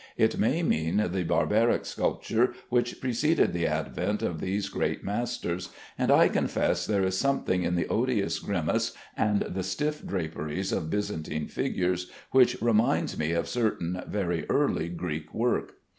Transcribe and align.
It 0.17 0.39
may 0.39 0.63
mean 0.63 0.97
the 1.11 1.21
barbaric 1.23 1.85
sculpture 1.85 2.55
which 2.69 2.99
preceded 2.99 3.53
the 3.53 3.67
advent 3.67 4.23
of 4.23 4.41
these 4.41 4.67
great 4.67 5.03
masters, 5.03 5.69
and 5.95 6.09
I 6.09 6.27
confess 6.27 6.87
there 6.87 7.03
is 7.03 7.15
something 7.15 7.61
in 7.61 7.75
the 7.75 7.87
odious 7.87 8.39
grimace 8.39 8.93
and 9.15 9.41
the 9.41 9.61
stiff 9.61 10.03
draperies 10.03 10.71
of 10.71 10.89
Byzantine 10.89 11.45
figures 11.47 12.09
which 12.31 12.59
reminds 12.63 13.19
me 13.19 13.33
of 13.33 13.47
certain 13.47 14.01
very 14.07 14.43
early 14.49 14.89
Greek 14.89 15.35
work. 15.35 15.75